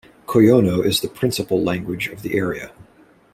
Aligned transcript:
Cuyono 0.25 0.83
is 0.83 1.01
the 1.01 1.07
principal 1.07 1.61
language 1.61 2.07
of 2.07 2.23
the 2.23 2.33
area. 2.33 2.71